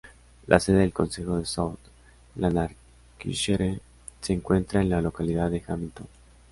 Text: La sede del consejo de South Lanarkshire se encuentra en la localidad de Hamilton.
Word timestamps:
La 0.47 0.59
sede 0.59 0.79
del 0.79 0.93
consejo 0.93 1.37
de 1.37 1.45
South 1.45 1.77
Lanarkshire 2.33 3.79
se 4.19 4.33
encuentra 4.33 4.81
en 4.81 4.89
la 4.89 4.99
localidad 4.99 5.51
de 5.51 5.61
Hamilton. 5.67 6.07